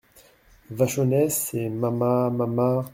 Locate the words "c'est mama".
1.29-2.31